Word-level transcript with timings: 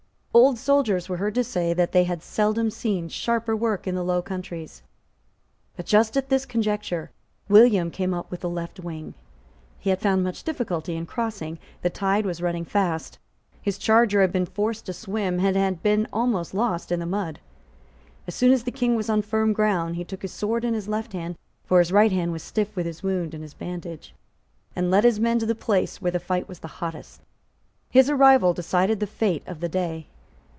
Old 0.33 0.57
soldiers 0.57 1.09
were 1.09 1.17
heard 1.17 1.35
to 1.35 1.43
say 1.43 1.73
that 1.73 1.91
they 1.91 2.05
had 2.05 2.23
seldom 2.23 2.71
seen 2.71 3.09
sharper 3.09 3.53
work 3.53 3.85
in 3.85 3.95
the 3.95 4.03
Low 4.03 4.21
Countries. 4.21 4.81
But, 5.75 5.85
just 5.85 6.15
at 6.15 6.29
this 6.29 6.45
conjuncture, 6.45 7.11
William 7.49 7.91
came 7.91 8.13
up 8.13 8.31
with 8.31 8.39
the 8.39 8.49
left 8.49 8.79
wing. 8.79 9.13
He 9.77 9.89
had 9.89 9.99
found 9.99 10.23
much 10.23 10.45
difficulty 10.45 10.95
in 10.95 11.05
crossing. 11.05 11.59
The 11.81 11.89
tide 11.89 12.25
was 12.25 12.41
running 12.41 12.63
fast. 12.63 13.19
His 13.61 13.77
charger 13.77 14.21
had 14.21 14.31
been 14.31 14.45
forced 14.45 14.85
to 14.85 14.93
swim, 14.93 15.41
and 15.41 15.57
had 15.57 15.83
been 15.83 16.07
almost 16.13 16.53
lost 16.53 16.93
in 16.93 17.01
the 17.01 17.05
mud. 17.05 17.41
As 18.25 18.33
soon 18.33 18.53
as 18.53 18.63
the 18.63 18.71
King 18.71 18.95
was 18.95 19.09
on 19.09 19.21
firm 19.21 19.51
ground 19.51 19.97
he 19.97 20.05
took 20.05 20.21
his 20.21 20.31
sword 20.31 20.63
in 20.63 20.73
his 20.73 20.87
left 20.87 21.11
hand, 21.11 21.37
for 21.65 21.79
his 21.79 21.91
right 21.91 22.11
arm 22.13 22.31
was 22.31 22.41
stiff 22.41 22.73
with 22.73 22.85
his 22.85 23.03
wound 23.03 23.33
and 23.33 23.43
his 23.43 23.53
bandage, 23.53 24.15
and 24.77 24.89
led 24.89 25.03
his 25.03 25.19
men 25.19 25.39
to 25.39 25.45
the 25.45 25.55
place 25.55 26.01
where 26.01 26.11
the 26.11 26.19
fight 26.21 26.47
was 26.47 26.59
the 26.59 26.69
hottest. 26.79 27.19
His 27.89 28.09
arrival 28.09 28.53
decided 28.53 29.01
the 29.01 29.07
fate 29.07 29.43
of 29.45 29.59
the 29.59 29.69
day. 29.69 30.07